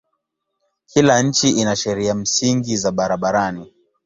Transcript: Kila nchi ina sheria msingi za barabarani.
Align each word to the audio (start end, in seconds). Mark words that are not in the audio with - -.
Kila 0.87 1.21
nchi 1.23 1.49
ina 1.49 1.75
sheria 1.75 2.15
msingi 2.15 2.77
za 2.77 2.91
barabarani. 2.91 3.73